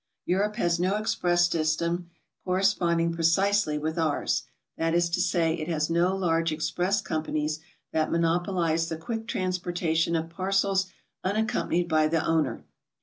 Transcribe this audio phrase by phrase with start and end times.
[0.25, 2.09] Europe has no express system
[2.43, 7.59] corresponding precisely with ours; that is to say, it has no large express companies
[7.91, 10.87] that monopolize the quick transportation of parcels
[11.23, 12.65] unac companied by the owner.